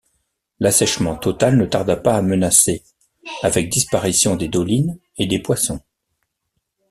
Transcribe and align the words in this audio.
L'assèchement 0.59 1.15
total 1.15 1.57
ne 1.57 1.67
tarda 1.67 1.95
pas 1.95 2.15
à 2.17 2.23
menacer, 2.23 2.81
avec 3.43 3.69
disparition 3.71 4.35
des 4.35 4.47
dolines 4.47 4.97
et 5.19 5.27
des 5.27 5.37
poissons. 5.37 5.79